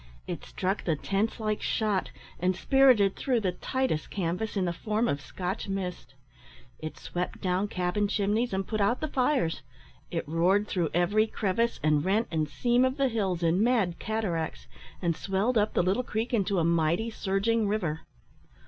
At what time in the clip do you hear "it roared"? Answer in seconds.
10.09-10.67